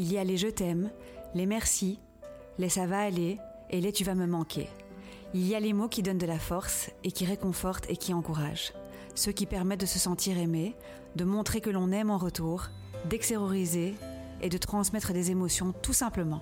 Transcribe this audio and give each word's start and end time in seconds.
Il 0.00 0.10
y 0.10 0.16
a 0.16 0.24
les 0.24 0.38
je 0.38 0.48
t'aime, 0.48 0.90
les 1.34 1.44
merci, 1.44 2.00
les 2.56 2.70
ça 2.70 2.86
va 2.86 3.00
aller 3.00 3.38
et 3.68 3.82
les 3.82 3.92
tu 3.92 4.02
vas 4.02 4.14
me 4.14 4.26
manquer. 4.26 4.66
Il 5.34 5.46
y 5.46 5.54
a 5.54 5.60
les 5.60 5.74
mots 5.74 5.88
qui 5.88 6.02
donnent 6.02 6.16
de 6.16 6.24
la 6.24 6.38
force 6.38 6.88
et 7.04 7.12
qui 7.12 7.26
réconfortent 7.26 7.84
et 7.90 7.98
qui 7.98 8.14
encouragent. 8.14 8.72
Ceux 9.14 9.32
qui 9.32 9.44
permettent 9.44 9.82
de 9.82 9.84
se 9.84 9.98
sentir 9.98 10.38
aimé, 10.38 10.74
de 11.16 11.24
montrer 11.24 11.60
que 11.60 11.68
l'on 11.68 11.92
aime 11.92 12.08
en 12.08 12.16
retour, 12.16 12.68
d'extérioriser 13.10 13.94
et 14.40 14.48
de 14.48 14.56
transmettre 14.56 15.12
des 15.12 15.32
émotions 15.32 15.74
tout 15.82 15.92
simplement. 15.92 16.40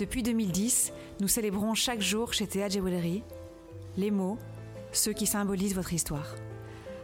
Depuis 0.00 0.24
2010, 0.24 0.92
nous 1.20 1.28
célébrons 1.28 1.74
chaque 1.74 2.02
jour 2.02 2.32
chez 2.32 2.48
Théa 2.48 2.68
Jewelry 2.68 3.22
les 3.96 4.10
mots, 4.10 4.38
ceux 4.90 5.12
qui 5.12 5.26
symbolisent 5.26 5.76
votre 5.76 5.92
histoire. 5.92 6.34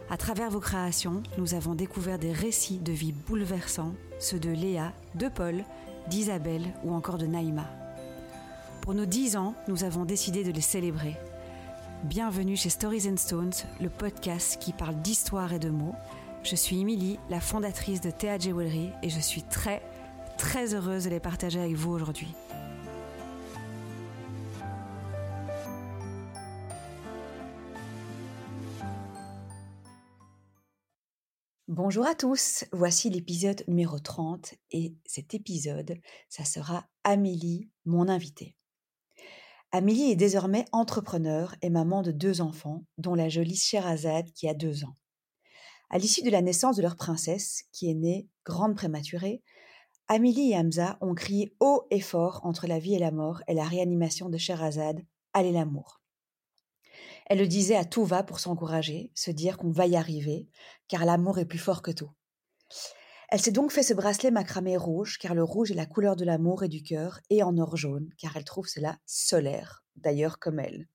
À 0.09 0.17
travers 0.17 0.49
vos 0.49 0.59
créations, 0.59 1.23
nous 1.37 1.53
avons 1.53 1.75
découvert 1.75 2.19
des 2.19 2.31
récits 2.31 2.77
de 2.77 2.91
vie 2.91 3.13
bouleversants, 3.13 3.93
ceux 4.19 4.39
de 4.39 4.49
Léa, 4.49 4.91
de 5.15 5.27
Paul, 5.27 5.63
d'Isabelle 6.09 6.73
ou 6.83 6.93
encore 6.93 7.17
de 7.17 7.25
Naïma. 7.25 7.65
Pour 8.81 8.93
nos 8.93 9.05
10 9.05 9.37
ans, 9.37 9.55
nous 9.67 9.85
avons 9.85 10.03
décidé 10.03 10.43
de 10.43 10.51
les 10.51 10.61
célébrer. 10.61 11.15
Bienvenue 12.03 12.57
chez 12.57 12.69
Stories 12.69 13.09
and 13.09 13.17
Stones, 13.17 13.53
le 13.79 13.89
podcast 13.89 14.57
qui 14.59 14.73
parle 14.73 15.01
d'histoire 15.01 15.53
et 15.53 15.59
de 15.59 15.69
mots. 15.69 15.95
Je 16.43 16.57
suis 16.57 16.81
Émilie, 16.81 17.17
la 17.29 17.39
fondatrice 17.39 18.01
de 18.01 18.11
Théa 18.11 18.37
Jewelry 18.37 18.89
et 19.01 19.09
je 19.09 19.19
suis 19.21 19.43
très, 19.43 19.81
très 20.37 20.75
heureuse 20.75 21.05
de 21.05 21.11
les 21.11 21.21
partager 21.21 21.61
avec 21.61 21.75
vous 21.75 21.91
aujourd'hui. 21.91 22.35
Bonjour 31.75 32.05
à 32.05 32.13
tous, 32.13 32.65
voici 32.71 33.09
l'épisode 33.09 33.63
numéro 33.67 33.97
30 33.97 34.53
et 34.69 34.93
cet 35.07 35.33
épisode, 35.33 35.95
ça 36.29 36.45
sera 36.45 36.85
Amélie, 37.03 37.67
mon 37.83 38.09
invitée. 38.09 38.55
Amélie 39.71 40.11
est 40.11 40.15
désormais 40.15 40.65
entrepreneur 40.71 41.55
et 41.63 41.71
maman 41.71 42.03
de 42.03 42.11
deux 42.11 42.41
enfants, 42.41 42.85
dont 42.99 43.15
la 43.15 43.27
jolie 43.27 43.55
Sherazade 43.55 44.31
qui 44.33 44.47
a 44.47 44.53
deux 44.53 44.83
ans. 44.83 44.95
À 45.89 45.97
l'issue 45.97 46.21
de 46.21 46.29
la 46.29 46.43
naissance 46.43 46.75
de 46.75 46.83
leur 46.83 46.95
princesse, 46.95 47.63
qui 47.71 47.89
est 47.89 47.95
née 47.95 48.27
grande 48.45 48.75
prématurée, 48.75 49.41
Amélie 50.07 50.51
et 50.51 50.57
Hamza 50.57 50.99
ont 51.01 51.15
crié 51.15 51.55
haut 51.59 51.87
et 51.89 52.01
fort 52.01 52.41
entre 52.43 52.67
la 52.67 52.77
vie 52.77 52.93
et 52.93 52.99
la 52.99 53.09
mort 53.09 53.41
et 53.47 53.55
la 53.55 53.65
réanimation 53.65 54.29
de 54.29 54.37
Sherazade, 54.37 55.01
Allez 55.33 55.51
l'amour. 55.51 56.02
Elle 57.27 57.39
le 57.39 57.47
disait 57.47 57.75
à 57.75 57.85
tout 57.85 58.05
va 58.05 58.23
pour 58.23 58.39
s'encourager, 58.39 59.11
se 59.15 59.31
dire 59.31 59.57
qu'on 59.57 59.71
va 59.71 59.87
y 59.87 59.95
arriver, 59.95 60.47
car 60.87 61.05
l'amour 61.05 61.39
est 61.39 61.45
plus 61.45 61.59
fort 61.59 61.81
que 61.81 61.91
tout. 61.91 62.11
Elle 63.29 63.41
s'est 63.41 63.51
donc 63.51 63.71
fait 63.71 63.83
ce 63.83 63.93
bracelet 63.93 64.31
macramé 64.31 64.77
rouge, 64.77 65.17
car 65.17 65.33
le 65.33 65.43
rouge 65.43 65.71
est 65.71 65.75
la 65.75 65.85
couleur 65.85 66.15
de 66.15 66.25
l'amour 66.25 66.63
et 66.63 66.69
du 66.69 66.83
cœur, 66.83 67.19
et 67.29 67.41
en 67.43 67.57
or 67.57 67.77
jaune, 67.77 68.09
car 68.17 68.37
elle 68.37 68.43
trouve 68.43 68.67
cela 68.67 68.97
solaire, 69.05 69.83
d'ailleurs 69.95 70.39
comme 70.39 70.59
elle. 70.59 70.87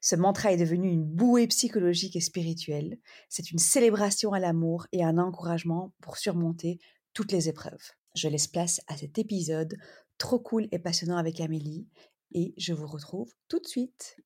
Ce 0.00 0.16
mantra 0.16 0.52
est 0.52 0.56
devenu 0.56 0.90
une 0.90 1.04
bouée 1.04 1.46
psychologique 1.46 2.16
et 2.16 2.20
spirituelle. 2.20 2.98
C'est 3.28 3.52
une 3.52 3.58
célébration 3.58 4.32
à 4.32 4.40
l'amour 4.40 4.86
et 4.92 5.04
un 5.04 5.18
encouragement 5.18 5.94
pour 6.00 6.16
surmonter 6.16 6.78
toutes 7.14 7.32
les 7.32 7.48
épreuves. 7.48 7.92
Je 8.14 8.28
laisse 8.28 8.48
place 8.48 8.80
à 8.88 8.96
cet 8.96 9.18
épisode 9.18 9.76
trop 10.18 10.40
cool 10.40 10.68
et 10.72 10.78
passionnant 10.78 11.16
avec 11.16 11.40
Amélie 11.40 11.88
et 12.32 12.54
je 12.56 12.72
vous 12.72 12.86
retrouve 12.86 13.32
tout 13.48 13.60
de 13.60 13.66
suite. 13.66 14.16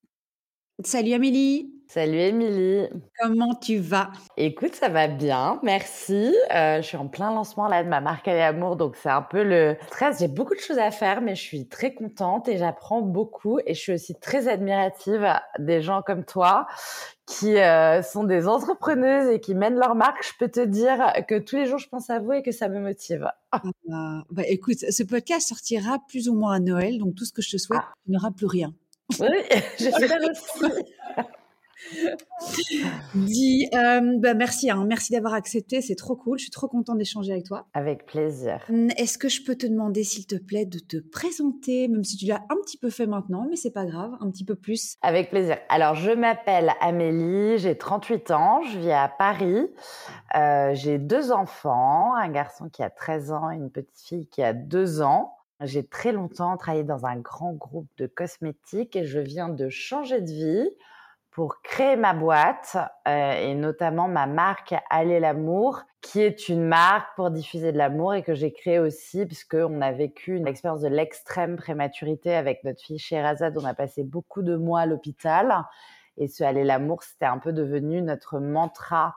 Salut 0.85 1.15
Amélie. 1.15 1.73
Salut 1.89 2.19
Émilie. 2.19 2.87
Comment 3.19 3.55
tu 3.55 3.78
vas? 3.78 4.11
Écoute, 4.37 4.75
ça 4.75 4.91
va 4.91 5.09
bien, 5.09 5.59
merci. 5.62 6.34
Euh, 6.55 6.83
je 6.83 6.87
suis 6.87 6.99
en 6.99 7.09
plein 7.09 7.33
lancement 7.33 7.67
là 7.67 7.83
de 7.83 7.89
ma 7.89 8.03
marque 8.03 8.28
à 8.28 8.49
Amour, 8.49 8.77
donc 8.77 8.97
c'est 8.97 9.09
un 9.09 9.23
peu 9.23 9.43
le 9.43 9.78
stress. 9.87 10.19
J'ai 10.19 10.28
beaucoup 10.28 10.55
de 10.55 10.61
choses 10.61 10.77
à 10.78 10.91
faire, 10.91 11.23
mais 11.23 11.34
je 11.34 11.41
suis 11.41 11.67
très 11.67 11.95
contente 11.95 12.49
et 12.49 12.59
j'apprends 12.59 13.00
beaucoup. 13.00 13.59
Et 13.65 13.73
je 13.73 13.81
suis 13.81 13.93
aussi 13.95 14.15
très 14.17 14.49
admirative 14.49 15.27
des 15.59 15.81
gens 15.81 16.03
comme 16.03 16.27
toi 16.27 16.67
qui 17.27 17.56
euh, 17.56 18.03
sont 18.03 18.25
des 18.25 18.47
entrepreneuses 18.47 19.31
et 19.31 19.41
qui 19.41 19.55
mènent 19.55 19.79
leur 19.79 19.95
marque. 19.95 20.23
Je 20.25 20.33
peux 20.39 20.50
te 20.50 20.61
dire 20.61 21.12
que 21.27 21.39
tous 21.39 21.56
les 21.56 21.65
jours, 21.65 21.79
je 21.79 21.89
pense 21.89 22.11
à 22.11 22.19
vous 22.19 22.33
et 22.33 22.43
que 22.43 22.53
ça 22.53 22.69
me 22.69 22.81
motive. 22.81 23.27
Ah, 23.53 23.62
bah, 24.31 24.43
écoute, 24.47 24.79
ce 24.91 25.03
podcast 25.05 25.49
sortira 25.49 26.00
plus 26.06 26.29
ou 26.29 26.34
moins 26.34 26.56
à 26.56 26.61
Noël, 26.61 26.99
donc 26.99 27.15
tout 27.15 27.25
ce 27.25 27.33
que 27.33 27.41
je 27.41 27.53
te 27.53 27.56
souhaite, 27.56 27.81
ah. 27.83 27.95
il 28.06 28.11
n'y 28.11 28.17
aura 28.19 28.31
plus 28.31 28.47
rien. 28.47 28.75
Oui, 29.21 29.39
j'espère 29.78 30.19
aussi. 30.31 30.84
Dis, 33.15 33.69
euh, 33.75 34.19
bah 34.19 34.34
merci, 34.34 34.71
hein, 34.71 34.84
merci 34.87 35.12
d'avoir 35.12 35.34
accepté, 35.34 35.81
c'est 35.81 35.94
trop 35.94 36.17
cool, 36.17 36.39
je 36.39 36.44
suis 36.44 36.50
trop 36.50 36.69
contente 36.69 36.99
d'échanger 36.99 37.33
avec 37.33 37.44
toi. 37.44 37.67
Avec 37.75 38.06
plaisir. 38.06 38.65
Hum, 38.69 38.89
est-ce 38.97 39.19
que 39.19 39.28
je 39.28 39.43
peux 39.44 39.55
te 39.55 39.67
demander, 39.67 40.03
s'il 40.03 40.27
te 40.27 40.37
plaît, 40.37 40.65
de 40.65 40.78
te 40.78 40.97
présenter, 40.97 41.89
même 41.89 42.03
si 42.03 42.17
tu 42.17 42.27
l'as 42.27 42.43
un 42.50 42.56
petit 42.65 42.78
peu 42.78 42.91
fait 42.91 43.06
maintenant, 43.06 43.47
mais 43.49 43.56
c'est 43.56 43.71
pas 43.71 43.84
grave, 43.84 44.12
un 44.21 44.31
petit 44.31 44.44
peu 44.44 44.56
plus? 44.56 44.97
Avec 45.03 45.31
plaisir. 45.31 45.59
Alors, 45.69 45.94
je 45.94 46.11
m'appelle 46.11 46.73
Amélie, 46.81 47.59
j'ai 47.59 47.77
38 47.77 48.31
ans, 48.33 48.62
je 48.62 48.78
vis 48.78 48.93
à 48.93 49.09
Paris, 49.09 49.69
euh, 50.34 50.75
j'ai 50.75 50.99
deux 50.99 51.31
enfants, 51.31 52.15
un 52.15 52.28
garçon 52.31 52.69
qui 52.69 52.83
a 52.83 52.91
13 52.91 53.33
ans 53.33 53.50
et 53.50 53.56
une 53.56 53.71
petite 53.71 54.00
fille 54.00 54.27
qui 54.28 54.43
a 54.43 54.53
2 54.53 55.03
ans. 55.03 55.36
J'ai 55.62 55.87
très 55.87 56.12
longtemps 56.12 56.56
travaillé 56.56 56.84
dans 56.84 57.06
un 57.06 57.17
grand 57.17 57.53
groupe 57.53 57.89
de 57.97 58.06
cosmétiques 58.06 58.94
et 58.94 59.06
je 59.06 59.19
viens 59.19 59.49
de 59.49 59.71
changer 59.71 60.21
de 60.21 60.31
vie 60.31 60.71
pour 61.31 61.61
créer 61.62 61.97
ma 61.97 62.15
boîte 62.15 62.77
euh, 63.09 63.33
et 63.33 63.55
notamment 63.55 64.09
ma 64.09 64.27
marque 64.27 64.75
Aller 64.91 65.21
l'amour, 65.21 65.83
qui 66.03 66.21
est 66.21 66.49
une 66.49 66.67
marque 66.67 67.15
pour 67.17 67.31
diffuser 67.31 67.72
de 67.72 67.78
l'amour 67.78 68.15
et 68.15 68.22
que 68.22 68.34
j'ai 68.34 68.53
créée 68.53 68.78
aussi 68.78 69.25
puisqu'on 69.25 69.81
a 69.81 69.93
vécu 69.93 70.37
une 70.37 70.47
expérience 70.47 70.83
de 70.83 70.89
l'extrême 70.89 71.56
prématurité 71.56 72.34
avec 72.34 72.62
notre 72.65 72.83
fille 72.83 72.99
Sherazade. 72.99 73.56
On 73.56 73.65
a 73.65 73.75
passé 73.75 74.05
beaucoup 74.05 74.43
de 74.43 74.56
mois 74.56 74.81
à 74.81 74.87
l'hôpital 74.87 75.65
et 76.19 76.28
ce 76.28 76.44
Aller 76.44 76.65
l'amour, 76.65 77.03
c'était 77.03 77.27
un 77.27 77.38
peu 77.38 77.53
devenu 77.53 78.03
notre 78.03 78.41
mantra 78.41 79.15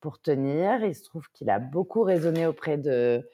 pour 0.00 0.20
tenir. 0.20 0.84
Il 0.84 0.94
se 0.94 1.04
trouve 1.04 1.28
qu'il 1.32 1.50
a 1.50 1.58
beaucoup 1.58 2.02
résonné 2.02 2.46
auprès 2.46 2.78
de 2.78 3.28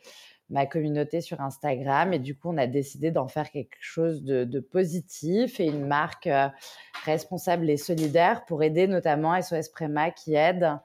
ma 0.51 0.67
communauté 0.67 1.21
sur 1.21 1.41
Instagram. 1.41 2.13
Et 2.13 2.19
du 2.19 2.37
coup, 2.37 2.49
on 2.51 2.59
a 2.59 2.67
décidé 2.67 3.11
d'en 3.11 3.29
faire 3.29 3.51
quelque 3.51 3.77
chose 3.81 4.23
de, 4.23 4.61
positif 4.61 5.61
et 5.61 5.67
une 5.67 5.87
marque 5.87 6.27
euh, 6.27 6.49
responsable 7.05 7.69
et 7.71 7.77
solidaire 7.77 8.45
pour 8.45 8.63
aider 8.63 8.87
notamment 8.87 9.41
SOS 9.41 9.69
Préma 9.69 10.11
qui 10.11 10.35
aide 10.35 10.79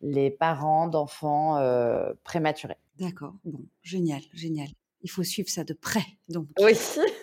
les 0.00 0.30
parents 0.30 0.88
d'enfants 0.88 1.58
euh, 1.58 2.12
prématurés. 2.24 2.78
D'accord, 2.98 3.34
bon, 3.44 3.64
génial, 3.82 4.22
génial. 4.34 4.68
Il 5.02 5.10
faut 5.10 5.22
suivre 5.22 5.48
ça 5.48 5.64
de 5.64 5.72
près. 5.72 6.04
Donc. 6.28 6.46
Oui. 6.60 6.72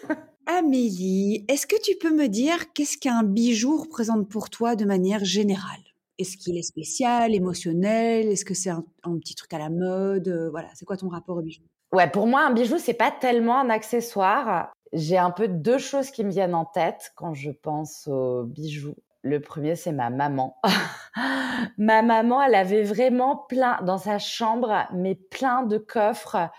Amélie, 0.47 1.43
est-ce 1.49 1.67
que 1.67 1.79
tu 1.81 1.95
peux 1.97 2.15
me 2.15 2.27
dire 2.27 2.71
qu'est-ce 2.73 2.97
qu'un 2.97 3.23
bijou 3.23 3.77
représente 3.81 4.29
pour 4.29 4.49
toi 4.49 4.75
de 4.75 4.85
manière 4.85 5.25
générale? 5.25 5.81
Est-ce 6.17 6.37
qu'il 6.37 6.57
est 6.57 6.63
spécial, 6.63 7.35
émotionnel? 7.35 8.27
Est-ce 8.27 8.45
que 8.45 8.53
c'est 8.53 8.69
un, 8.69 8.83
petit 9.19 9.35
truc 9.35 9.53
à 9.53 9.59
la 9.59 9.69
mode? 9.69 10.29
Euh, 10.29 10.49
Voilà, 10.49 10.69
c'est 10.73 10.85
quoi 10.85 10.97
ton 10.97 11.09
rapport 11.09 11.37
au 11.37 11.41
bijou? 11.41 11.61
Ouais, 11.93 12.09
pour 12.09 12.27
moi, 12.27 12.41
un 12.41 12.51
bijou, 12.51 12.77
c'est 12.77 12.93
pas 12.93 13.11
tellement 13.11 13.59
un 13.59 13.69
accessoire. 13.69 14.71
J'ai 14.93 15.17
un 15.17 15.31
peu 15.31 15.47
deux 15.47 15.77
choses 15.77 16.11
qui 16.11 16.23
me 16.23 16.31
viennent 16.31 16.55
en 16.55 16.65
tête 16.65 17.11
quand 17.15 17.33
je 17.33 17.51
pense 17.51 18.07
aux 18.07 18.43
bijoux. 18.43 18.95
Le 19.21 19.41
premier, 19.41 19.75
c'est 19.75 19.91
ma 19.91 20.09
maman. 20.09 20.57
ma 21.77 22.01
maman, 22.01 22.41
elle 22.41 22.55
avait 22.55 22.83
vraiment 22.83 23.35
plein 23.35 23.79
dans 23.83 23.97
sa 23.97 24.19
chambre, 24.19 24.85
mais 24.93 25.15
plein 25.15 25.63
de 25.63 25.77
coffres 25.77 26.49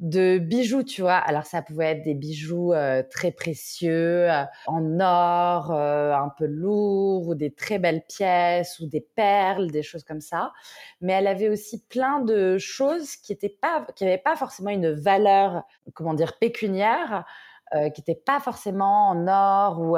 de 0.00 0.38
bijoux, 0.38 0.82
tu 0.82 1.00
vois. 1.00 1.16
Alors 1.16 1.44
ça 1.44 1.62
pouvait 1.62 1.92
être 1.92 2.02
des 2.02 2.14
bijoux 2.14 2.72
euh, 2.72 3.02
très 3.10 3.30
précieux, 3.32 4.30
euh, 4.30 4.44
en 4.66 5.00
or, 5.00 5.72
euh, 5.72 6.12
un 6.14 6.30
peu 6.36 6.46
lourds, 6.46 7.28
ou 7.28 7.34
des 7.34 7.50
très 7.50 7.78
belles 7.78 8.02
pièces, 8.06 8.78
ou 8.80 8.86
des 8.86 9.00
perles, 9.00 9.70
des 9.70 9.82
choses 9.82 10.04
comme 10.04 10.20
ça. 10.20 10.52
Mais 11.00 11.14
elle 11.14 11.26
avait 11.26 11.48
aussi 11.48 11.82
plein 11.86 12.20
de 12.20 12.58
choses 12.58 13.16
qui 13.16 13.32
étaient 13.32 13.56
pas, 13.60 13.86
qui 13.96 14.04
n'avaient 14.04 14.18
pas 14.18 14.36
forcément 14.36 14.70
une 14.70 14.90
valeur, 14.90 15.62
comment 15.94 16.14
dire, 16.14 16.38
pécuniaire, 16.38 17.24
qui 17.72 18.00
n'étaient 18.00 18.22
pas 18.24 18.38
forcément 18.38 19.08
en 19.08 19.26
or 19.26 19.80
ou 19.80 19.96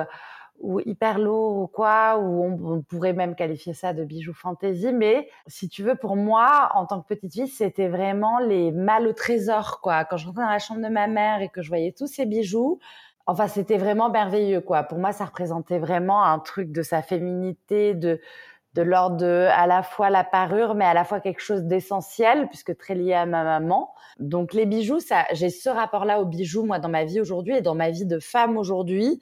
ou 0.60 0.81
hyper 0.81 1.19
lourd 1.19 1.56
ou 1.56 1.66
quoi, 1.66 2.19
ou 2.19 2.44
on, 2.44 2.82
pourrait 2.82 3.12
même 3.12 3.34
qualifier 3.34 3.75
ça 3.75 3.93
de 3.93 4.05
bijoux 4.05 4.34
fantaisie. 4.34 4.93
Mais 4.93 5.28
si 5.46 5.69
tu 5.69 5.82
veux, 5.82 5.94
pour 5.94 6.16
moi, 6.16 6.70
en 6.75 6.87
tant 6.87 7.00
que 7.00 7.06
petite 7.06 7.32
fille, 7.32 7.49
c'était 7.49 7.88
vraiment 7.88 8.38
les 8.38 8.72
mal 8.72 9.06
au 9.06 9.12
trésor, 9.12 9.81
quoi. 9.81 10.05
Quand 10.05 10.16
je 10.16 10.26
rentrais 10.26 10.43
dans 10.43 10.50
la 10.50 10.58
chambre 10.58 10.82
de 10.82 10.88
ma 10.88 11.06
mère 11.06 11.43
et 11.43 11.49
que 11.49 11.62
je 11.62 11.69
voyais 11.69 11.93
tous 11.93 12.06
ces 12.06 12.26
bijoux, 12.26 12.78
enfin, 13.26 13.46
c'était 13.49 13.78
vraiment 13.78 14.10
merveilleux, 14.10 14.60
quoi. 14.60 14.82
Pour 14.82 14.99
moi, 14.99 15.12
ça 15.12 15.25
représentait 15.26 15.78
vraiment 15.78 16.25
un 16.25 16.38
truc 16.38 16.72
de 16.72 16.82
sa 16.82 17.02
féminité, 17.02 17.94
de 17.94 18.20
de 18.75 18.82
l'ordre 18.82 19.16
de 19.16 19.49
à 19.50 19.66
la 19.66 19.82
fois 19.82 20.11
la 20.11 20.25
parure, 20.25 20.75
mais 20.75 20.84
à 20.84 20.94
la 20.94 21.04
fois 21.04 21.20
quelque 21.20 21.40
chose 21.40 21.64
d'essentiel, 21.64 22.49
puisque 22.49 22.76
très 22.76 22.94
lié 22.94 23.14
à 23.14 23.26
ma 23.26 23.43
maman. 23.43 23.93
Donc 24.20 24.52
les 24.52 24.66
bijoux, 24.66 25.00
ça, 25.00 25.25
j'ai 25.32 25.50
ce 25.50 25.69
rapport-là 25.69 26.20
aux 26.20 26.26
bijoux, 26.26 26.64
moi, 26.64 26.78
dans 26.78 26.88
ma 26.88 27.04
vie 27.04 27.20
aujourd'hui 27.20 27.56
et 27.56 27.61
dans 27.61 27.75
ma 27.75 27.90
vie 27.90 28.04
de 28.04 28.19
femme 28.19 28.56
aujourd'hui 28.56 29.20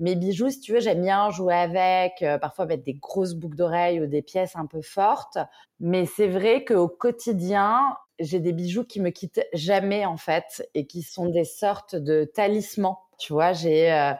mes 0.00 0.16
bijoux, 0.16 0.50
si 0.50 0.60
tu 0.60 0.72
veux, 0.72 0.80
j'aime 0.80 1.02
bien 1.02 1.30
jouer 1.30 1.54
avec, 1.54 2.22
euh, 2.22 2.38
parfois 2.38 2.66
mettre 2.66 2.84
des 2.84 2.94
grosses 2.94 3.34
boucles 3.34 3.56
d'oreilles 3.56 4.00
ou 4.00 4.06
des 4.06 4.22
pièces 4.22 4.56
un 4.56 4.66
peu 4.66 4.80
fortes. 4.82 5.38
Mais 5.78 6.06
c'est 6.06 6.26
vrai 6.26 6.64
qu'au 6.64 6.88
quotidien, 6.88 7.96
j'ai 8.18 8.40
des 8.40 8.52
bijoux 8.52 8.84
qui 8.84 9.00
me 9.00 9.10
quittent 9.10 9.46
jamais 9.52 10.06
en 10.06 10.16
fait 10.16 10.68
et 10.74 10.86
qui 10.86 11.02
sont 11.02 11.28
des 11.28 11.44
sortes 11.44 11.94
de 11.94 12.24
talismans. 12.24 12.98
Tu 13.18 13.32
vois, 13.32 13.52
j'ai 13.52 13.92
euh, 13.92 14.12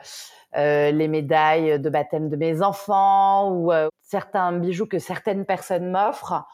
euh, 0.56 0.90
les 0.90 1.08
médailles 1.08 1.80
de 1.80 1.90
baptême 1.90 2.28
de 2.28 2.36
mes 2.36 2.62
enfants 2.62 3.52
ou 3.52 3.72
certains 4.02 4.52
bijoux 4.52 4.86
que 4.86 4.98
certaines 4.98 5.46
personnes 5.46 5.90
m'offrent 5.90 6.44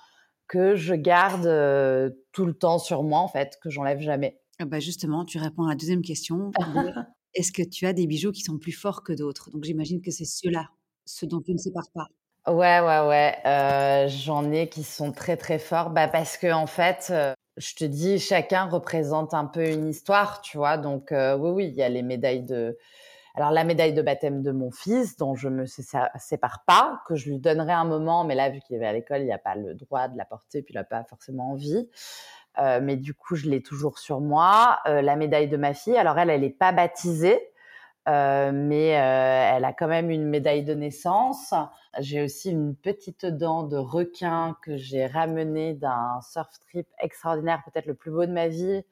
que 0.49 0.77
je 0.77 0.95
garde 0.95 2.13
tout 2.33 2.47
le 2.47 2.55
temps 2.55 2.79
sur 2.79 3.03
moi 3.03 3.19
en 3.19 3.29
fait, 3.29 3.59
que 3.61 3.71
j'enlève 3.71 3.99
jamais. 3.99 4.41
Ah 4.61 4.65
bah 4.65 4.79
justement, 4.79 5.25
tu 5.25 5.39
réponds 5.39 5.65
à 5.65 5.71
la 5.71 5.75
deuxième 5.75 6.03
question. 6.03 6.53
Est-ce 7.37 7.53
que 7.53 7.63
tu 7.63 7.87
as 7.87 7.93
des 7.95 8.07
bijoux 8.09 8.33
qui 8.33 8.43
sont 8.43 8.59
plus 8.59 8.73
forts 8.73 9.05
que 9.05 9.13
d'autres? 9.13 9.51
Donc 9.53 9.65
j'imagine 9.65 10.03
que 10.03 10.11
c'est 10.11 10.25
ceux-là, 10.25 10.71
ceux 11.07 11.27
dont 11.29 11.41
tu 11.41 11.53
ne 11.53 11.59
sépares 11.59 11.91
pas. 11.95 12.09
Ouais, 12.47 12.81
ouais, 12.81 13.01
ouais. 13.09 13.37
Euh, 13.45 14.07
J'en 14.09 14.51
ai 14.53 14.69
qui 14.69 14.85
sont 14.85 15.11
très, 15.13 15.37
très 15.37 15.59
forts. 15.59 15.91
Bah, 15.91 16.07
parce 16.07 16.37
que, 16.37 16.53
en 16.53 16.67
fait, 16.69 17.09
euh, 17.11 17.35
je 17.57 17.75
te 17.75 17.85
dis, 17.85 18.21
chacun 18.21 18.67
représente 18.67 19.35
un 19.35 19.47
peu 19.47 19.69
une 19.69 19.89
histoire, 19.89 20.41
tu 20.43 20.57
vois? 20.57 20.77
Donc, 20.79 21.11
euh, 21.11 21.37
oui, 21.37 21.51
oui, 21.51 21.67
il 21.69 21.75
y 21.75 21.83
a 21.83 21.89
les 21.89 22.03
médailles 22.03 22.43
de. 22.45 22.79
Alors, 23.37 23.51
la 23.53 23.65
médaille 23.65 23.95
de 23.95 24.03
baptême 24.03 24.43
de 24.43 24.53
mon 24.53 24.71
fils, 24.73 25.17
dont 25.17 25.35
je 25.37 25.49
me 25.49 25.67
sépare 25.67 26.65
pas, 26.67 27.03
que 27.09 27.17
je 27.17 27.31
lui 27.31 27.39
donnerai 27.41 27.73
un 27.73 27.85
moment, 27.85 28.25
mais 28.25 28.35
là, 28.37 28.51
vu 28.51 28.61
qu'il 28.61 28.77
est 28.83 28.87
à 28.87 28.93
l'école, 28.95 29.21
il 29.23 29.27
n'y 29.27 29.33
a 29.33 29.39
pas 29.39 29.57
le 29.57 29.75
droit 29.75 30.09
de 30.09 30.17
la 30.19 30.25
porter, 30.27 30.63
puis 30.63 30.75
il 30.75 30.79
n'a 30.79 30.85
pas 30.85 31.05
forcément 31.05 31.53
envie. 31.53 31.89
Euh, 32.59 32.81
mais 32.83 32.97
du 32.97 33.15
coup, 33.15 33.37
je 33.37 33.49
l'ai 33.49 33.63
toujours 33.63 33.99
sur 33.99 34.21
moi. 34.21 34.79
Euh, 34.87 35.03
la 35.03 35.17
médaille 35.17 35.49
de 35.49 35.57
ma 35.57 35.75
fille, 35.75 35.97
alors 35.97 36.19
elle, 36.19 36.31
elle 36.31 36.41
n'est 36.41 36.51
pas 36.51 36.73
baptisée. 36.73 37.41
Euh, 38.09 38.53
mais 38.55 38.87
elle 38.91 39.65
a 39.65 39.73
quand 39.73 39.89
même 39.89 40.11
une 40.11 40.29
médaille 40.29 40.63
de 40.63 40.75
naissance. 40.75 41.53
J'ai 41.99 42.23
aussi 42.23 42.51
une 42.53 42.77
petite 42.77 43.27
dent 43.27 43.65
de 43.65 43.77
requin 43.77 44.57
que 44.63 44.77
j'ai 44.77 45.07
ramenée 45.07 45.75
d'un 45.75 46.21
surf 46.23 46.57
trip 46.61 46.87
extraordinaire, 47.01 47.63
peut-être 47.65 47.87
le 47.87 47.95
plus 47.95 48.13
beau 48.13 48.25
de 48.25 48.31
ma 48.31 48.47
vie, 48.47 48.85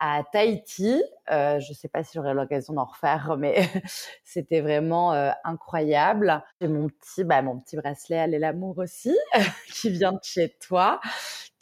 à 0.00 0.24
Tahiti. 0.32 1.00
Je 1.28 1.56
ne 1.58 1.74
sais 1.74 1.86
pas 1.86 2.02
si 2.02 2.14
j'aurai 2.14 2.34
l'occasion 2.34 2.74
d'en 2.74 2.86
refaire, 2.86 3.36
mais 3.38 3.54
c'était 4.24 4.62
vraiment 4.62 5.12
incroyable. 5.44 6.42
J'ai 6.60 6.66
mon 6.66 6.88
petit, 6.88 7.22
bah, 7.22 7.42
mon 7.42 7.60
petit 7.60 7.76
bracelet 7.76 8.18
à 8.18 8.26
l'amour 8.26 8.78
aussi, 8.78 9.16
qui 9.72 9.90
vient 9.90 10.12
de 10.12 10.24
chez 10.24 10.56
toi, 10.66 11.00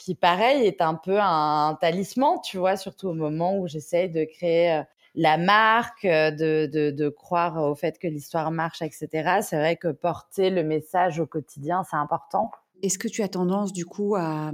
qui 0.09 0.15
pareil 0.15 0.65
est 0.65 0.81
un 0.81 0.95
peu 0.95 1.19
un 1.19 1.77
talisman, 1.79 2.39
tu 2.43 2.57
vois, 2.57 2.77
surtout 2.77 3.09
au 3.09 3.13
moment 3.13 3.59
où 3.59 3.67
j'essaye 3.67 4.09
de 4.09 4.23
créer 4.23 4.81
la 5.13 5.37
marque, 5.37 6.03
euh, 6.05 6.31
de, 6.31 6.65
de, 6.65 6.89
de, 6.89 7.09
croire 7.09 7.61
au 7.69 7.75
fait 7.75 7.99
que 7.99 8.07
l'histoire 8.07 8.49
marche, 8.49 8.81
etc. 8.81 9.41
C'est 9.43 9.57
vrai 9.57 9.75
que 9.75 9.89
porter 9.89 10.49
le 10.49 10.63
message 10.63 11.19
au 11.19 11.27
quotidien, 11.27 11.83
c'est 11.87 11.95
important. 11.95 12.49
Est-ce 12.81 12.97
que 12.97 13.07
tu 13.07 13.21
as 13.21 13.27
tendance 13.27 13.71
du 13.71 13.85
coup 13.85 14.15
à, 14.15 14.51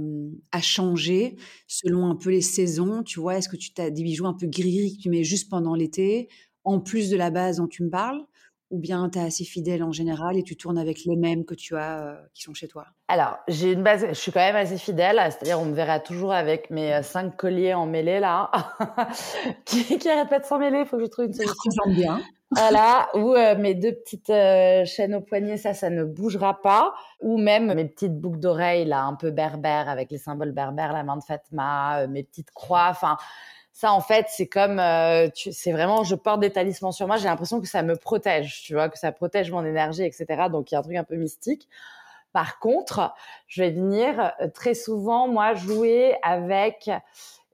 à, 0.52 0.60
changer 0.60 1.36
selon 1.68 2.06
un 2.10 2.16
peu 2.16 2.28
les 2.28 2.42
saisons 2.42 3.02
Tu 3.02 3.18
vois, 3.18 3.38
est-ce 3.38 3.48
que 3.48 3.56
tu 3.56 3.70
as 3.78 3.88
des 3.88 4.02
bijoux 4.02 4.26
un 4.26 4.34
peu 4.34 4.46
gris 4.46 4.94
que 4.98 5.04
tu 5.04 5.08
mets 5.08 5.24
juste 5.24 5.48
pendant 5.48 5.74
l'été, 5.74 6.28
en 6.64 6.80
plus 6.80 7.08
de 7.08 7.16
la 7.16 7.30
base 7.30 7.56
dont 7.56 7.66
tu 7.66 7.82
me 7.82 7.88
parles? 7.88 8.26
Ou 8.70 8.78
bien 8.78 9.08
tu 9.10 9.18
es 9.18 9.22
assez 9.22 9.44
fidèle 9.44 9.82
en 9.82 9.92
général 9.92 10.36
et 10.36 10.42
tu 10.42 10.56
tournes 10.56 10.78
avec 10.78 11.04
les 11.04 11.16
mêmes 11.16 11.44
que 11.44 11.54
tu 11.54 11.76
as 11.76 12.00
euh, 12.00 12.16
qui 12.34 12.42
sont 12.42 12.54
chez 12.54 12.68
toi? 12.68 12.86
Alors, 13.08 13.38
j'ai 13.46 13.72
une 13.72 13.84
base, 13.84 14.04
je 14.08 14.14
suis 14.14 14.32
quand 14.32 14.40
même 14.40 14.56
assez 14.56 14.78
fidèle, 14.78 15.20
c'est-à-dire 15.30 15.60
on 15.60 15.66
me 15.66 15.74
verra 15.74 16.00
toujours 16.00 16.32
avec 16.32 16.70
mes 16.70 16.92
euh, 16.92 17.02
cinq 17.02 17.36
colliers 17.36 17.74
en 17.74 17.86
mêlée 17.86 18.18
là, 18.18 18.50
qui, 19.64 19.84
qui 19.84 20.08
de 20.08 20.44
s'en 20.44 20.58
mêler, 20.58 20.80
il 20.80 20.86
faut 20.86 20.96
que 20.96 21.04
je 21.04 21.08
trouve 21.08 21.26
une 21.26 21.32
solution. 21.32 21.54
J'aime 21.84 21.94
bien. 21.94 22.20
Voilà, 22.52 23.08
ou 23.14 23.34
euh, 23.34 23.56
mes 23.56 23.74
deux 23.74 23.92
petites 23.92 24.30
euh, 24.30 24.84
chaînes 24.84 25.14
au 25.14 25.20
poignet, 25.20 25.56
ça, 25.56 25.74
ça 25.74 25.90
ne 25.90 26.04
bougera 26.04 26.60
pas. 26.60 26.94
Ou 27.20 27.38
même 27.38 27.74
mes 27.74 27.84
petites 27.84 28.18
boucles 28.18 28.38
d'oreilles 28.38 28.84
là, 28.84 29.02
un 29.02 29.14
peu 29.14 29.30
berbères 29.30 29.88
avec 29.88 30.10
les 30.10 30.18
symboles 30.18 30.52
berbères, 30.52 30.92
la 30.92 31.02
main 31.02 31.16
de 31.16 31.24
Fatma, 31.24 32.06
mes 32.06 32.22
petites 32.22 32.50
croix, 32.52 32.88
enfin 32.90 33.16
ça, 33.76 33.92
en 33.92 34.00
fait, 34.00 34.24
c'est 34.30 34.46
comme, 34.46 34.78
euh, 34.78 35.28
c'est 35.34 35.70
vraiment, 35.70 36.02
je 36.02 36.14
porte 36.14 36.40
des 36.40 36.50
talismans 36.50 36.92
sur 36.92 37.06
moi. 37.06 37.18
J'ai 37.18 37.28
l'impression 37.28 37.60
que 37.60 37.66
ça 37.66 37.82
me 37.82 37.94
protège, 37.94 38.62
tu 38.62 38.72
vois, 38.72 38.88
que 38.88 38.98
ça 38.98 39.12
protège 39.12 39.50
mon 39.50 39.66
énergie, 39.66 40.02
etc. 40.02 40.44
Donc, 40.50 40.70
il 40.70 40.74
y 40.74 40.76
a 40.76 40.78
un 40.78 40.82
truc 40.82 40.96
un 40.96 41.04
peu 41.04 41.16
mystique. 41.16 41.68
Par 42.32 42.58
contre, 42.58 43.12
je 43.48 43.62
vais 43.62 43.72
venir 43.72 44.32
euh, 44.40 44.48
très 44.48 44.72
souvent, 44.72 45.28
moi, 45.28 45.52
jouer 45.52 46.16
avec 46.22 46.90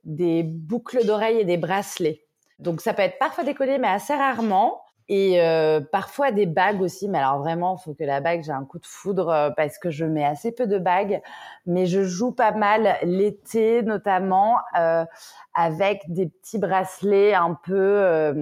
des 0.05 0.45
boucles 0.45 1.05
d'oreilles 1.05 1.41
et 1.41 1.45
des 1.45 1.57
bracelets. 1.57 2.25
Donc, 2.61 2.83
ça 2.83 2.95
peut 2.95 3.03
être 3.03 3.19
parfois 3.19 3.43
décollé, 3.43 3.79
mais 3.79 3.89
assez 3.89 4.15
rarement 4.15 4.81
et 5.15 5.43
euh, 5.43 5.83
parfois 5.93 6.33
des 6.33 6.47
bagues 6.47 6.81
aussi. 6.81 7.07
Mais 7.07 7.19
alors 7.19 7.39
vraiment, 7.39 7.77
faut 7.77 7.93
que 7.93 8.03
la 8.03 8.23
bague, 8.23 8.43
j'ai 8.43 8.53
un 8.53 8.65
coup 8.65 8.79
de 8.79 8.87
foudre 8.87 9.29
euh, 9.29 9.51
parce 9.51 9.77
que 9.79 9.91
je 9.91 10.07
mets 10.07 10.25
assez 10.25 10.53
peu 10.53 10.67
de 10.67 10.79
bagues, 10.79 11.21
mais 11.67 11.85
je 11.85 12.03
joue 12.03 12.33
pas 12.33 12.53
mal 12.53 12.97
l'été 13.03 13.83
notamment 13.83 14.57
euh, 14.79 15.05
avec 15.53 16.11
des 16.11 16.29
petits 16.29 16.59
bracelets 16.59 17.35
un 17.35 17.59
peu 17.63 18.33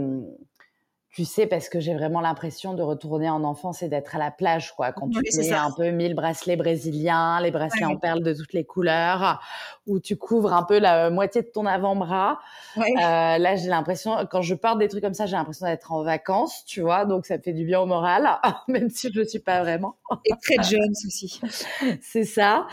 tu 1.13 1.25
sais, 1.25 1.47
parce 1.47 1.69
que 1.69 1.81
j'ai 1.81 1.93
vraiment 1.93 2.21
l'impression 2.21 2.75
de 2.75 2.83
retourner 2.83 3.29
en 3.29 3.43
enfance 3.43 3.83
et 3.83 3.89
d'être 3.89 4.15
à 4.15 4.19
la 4.19 4.31
plage, 4.31 4.73
quoi. 4.77 4.93
Quand 4.93 5.09
tu 5.09 5.19
mets 5.39 5.53
un 5.53 5.73
peu 5.77 5.91
mille 5.91 6.15
bracelets 6.15 6.57
brésiliens, 6.57 7.41
les 7.41 7.51
bracelets 7.51 7.85
en 7.85 7.97
perles 7.97 8.23
de 8.23 8.33
toutes 8.33 8.53
les 8.53 8.65
couleurs, 8.65 9.41
où 9.87 9.99
tu 9.99 10.17
couvres 10.17 10.53
un 10.53 10.63
peu 10.63 10.79
la 10.79 11.11
moitié 11.11 11.43
de 11.43 11.49
ton 11.49 11.67
avant-bras. 11.67 12.39
Euh, 12.77 12.83
là, 13.03 13.57
j'ai 13.57 13.69
l'impression, 13.69 14.25
quand 14.31 14.43
je 14.43 14.55
porte 14.55 14.79
des 14.79 14.87
trucs 14.87 15.03
comme 15.03 15.15
ça, 15.15 15.27
j'ai 15.27 15.37
l'impression 15.37 15.67
d'être 15.67 15.91
en 15.91 16.05
vacances, 16.05 16.65
tu 16.65 16.81
vois. 16.81 17.05
Donc, 17.07 17.27
ça 17.27 17.41
fait 17.41 17.53
du 17.53 17.65
bien 17.65 17.81
au 17.81 17.87
moral, 17.87 18.29
même 18.69 18.89
si 18.89 19.11
je 19.13 19.19
ne 19.19 19.25
suis 19.25 19.41
pas 19.41 19.63
vraiment. 19.63 19.97
Et 20.25 20.33
très 20.41 20.63
jeune 20.63 20.91
aussi. 21.07 21.41
C'est 22.01 22.25
ça. 22.25 22.69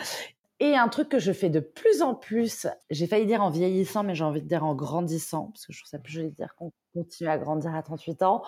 Et 0.59 0.75
un 0.75 0.87
truc 0.87 1.09
que 1.09 1.19
je 1.19 1.31
fais 1.31 1.49
de 1.49 1.59
plus 1.59 2.01
en 2.01 2.15
plus, 2.15 2.65
j'ai 2.89 3.05
failli 3.05 3.27
dire 3.27 3.43
en 3.43 3.51
vieillissant, 3.51 4.03
mais 4.03 4.15
j'ai 4.15 4.23
envie 4.23 4.41
de 4.41 4.47
dire 4.47 4.63
en 4.65 4.73
grandissant, 4.73 5.51
parce 5.53 5.67
que 5.67 5.73
je 5.73 5.79
trouve 5.79 5.89
ça 5.89 5.99
plus 5.99 6.13
joli 6.13 6.29
de 6.31 6.35
dire 6.35 6.55
qu'on 6.55 6.71
continue 6.95 7.29
à 7.29 7.37
grandir 7.37 7.75
à 7.75 7.83
38 7.83 8.23
ans, 8.23 8.41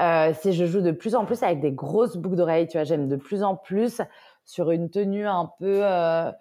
euh, 0.00 0.32
c'est 0.40 0.52
je 0.52 0.66
joue 0.66 0.80
de 0.80 0.90
plus 0.90 1.14
en 1.14 1.24
plus 1.24 1.44
avec 1.44 1.60
des 1.60 1.70
grosses 1.70 2.16
boucles 2.16 2.36
d'oreilles. 2.36 2.66
Tu 2.66 2.76
vois, 2.76 2.84
j'aime 2.84 3.08
de 3.08 3.16
plus 3.16 3.44
en 3.44 3.54
plus 3.56 4.00
sur 4.44 4.72
une 4.72 4.90
tenue 4.90 5.26
un 5.28 5.48
peu, 5.60 5.84
euh, 5.84 6.32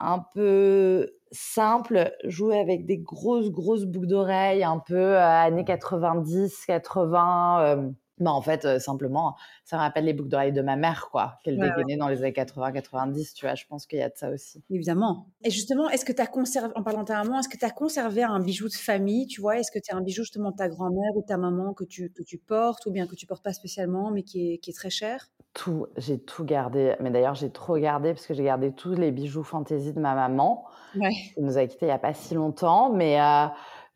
un 0.00 0.24
peu 0.34 1.12
simple, 1.32 2.10
jouer 2.24 2.58
avec 2.58 2.86
des 2.86 2.98
grosses, 2.98 3.50
grosses 3.50 3.84
boucles 3.84 4.06
d'oreilles, 4.06 4.64
un 4.64 4.78
peu 4.78 4.96
euh, 4.96 5.20
années 5.20 5.64
90, 5.64 6.64
80 6.66 7.92
bah, 8.20 8.32
en 8.32 8.42
fait, 8.42 8.66
euh, 8.66 8.78
simplement, 8.78 9.34
ça 9.64 9.76
me 9.76 9.80
rappelle 9.80 10.04
les 10.04 10.12
boucles 10.12 10.28
d'oreilles 10.28 10.52
de 10.52 10.60
ma 10.60 10.76
mère, 10.76 11.08
quoi, 11.10 11.38
qu'elle 11.42 11.58
ouais, 11.58 11.96
dans 11.96 12.08
les 12.08 12.18
années 12.18 12.32
80-90, 12.32 13.34
tu 13.34 13.46
vois, 13.46 13.54
je 13.54 13.64
pense 13.66 13.86
qu'il 13.86 13.98
y 13.98 14.02
a 14.02 14.10
de 14.10 14.16
ça 14.16 14.30
aussi. 14.30 14.62
Évidemment. 14.70 15.26
Et 15.42 15.50
justement, 15.50 15.88
est-ce 15.88 16.04
que 16.04 16.12
tu 16.12 16.20
as 16.20 16.26
conservé, 16.26 16.72
en 16.76 16.82
parlant 16.82 17.00
de 17.00 17.06
ta 17.06 17.22
maman, 17.22 17.40
est-ce 17.40 17.48
que 17.48 17.56
tu 17.56 17.64
as 17.64 17.70
conservé 17.70 18.22
un 18.22 18.38
bijou 18.38 18.68
de 18.68 18.74
famille, 18.74 19.26
tu 19.26 19.40
vois? 19.40 19.58
Est-ce 19.58 19.72
que 19.72 19.78
tu 19.78 19.92
as 19.92 19.96
un 19.96 20.02
bijou 20.02 20.22
justement 20.22 20.50
de 20.50 20.56
ta 20.56 20.68
grand-mère 20.68 21.16
ou 21.16 21.22
de 21.22 21.26
ta 21.26 21.38
maman 21.38 21.72
que 21.72 21.84
tu, 21.84 22.10
que 22.10 22.22
tu 22.22 22.36
portes 22.36 22.84
ou 22.86 22.90
bien 22.90 23.06
que 23.06 23.14
tu 23.14 23.26
portes 23.26 23.42
pas 23.42 23.54
spécialement 23.54 24.10
mais 24.10 24.22
qui 24.22 24.52
est, 24.52 24.58
qui 24.58 24.70
est 24.70 24.74
très 24.74 24.90
cher? 24.90 25.30
Tout, 25.54 25.86
j'ai 25.96 26.18
tout 26.18 26.44
gardé. 26.44 26.94
Mais 27.00 27.10
d'ailleurs, 27.10 27.34
j'ai 27.34 27.50
trop 27.50 27.76
gardé 27.78 28.12
parce 28.12 28.26
que 28.26 28.34
j'ai 28.34 28.44
gardé 28.44 28.72
tous 28.72 28.94
les 28.94 29.10
bijoux 29.10 29.42
fantaisie 29.42 29.92
de 29.92 30.00
ma 30.00 30.14
maman. 30.14 30.64
Ouais. 30.94 31.10
Elle 31.36 31.44
nous 31.44 31.58
a 31.58 31.66
quittés 31.66 31.86
il 31.86 31.88
y 31.88 31.92
a 31.92 31.98
pas 31.98 32.14
si 32.14 32.34
longtemps, 32.34 32.92
mais 32.92 33.20
euh, 33.20 33.46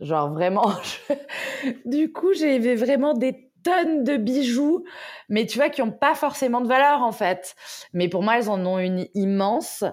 genre 0.01 0.31
vraiment, 0.31 0.71
je... 1.63 1.73
du 1.85 2.13
coup, 2.13 2.33
j'ai 2.33 2.75
vraiment 2.75 3.15
des 3.15 3.53
tonnes 3.65 4.05
de 4.05 4.17
bijoux, 4.17 4.85
mais 5.29 5.47
tu 5.47 5.59
vois, 5.59 5.71
qui 5.71 5.83
n'ont 5.83 5.91
pas 5.91 6.15
forcément 6.15 6.61
de 6.61 6.69
valeur 6.69 7.03
en 7.03 7.13
fait. 7.13 7.57
Mais 7.93 8.09
pour 8.09 8.23
moi, 8.23 8.39
elles 8.39 8.51
en 8.51 8.65
ont 8.65 8.79
une 8.79 9.07
immense. 9.15 9.85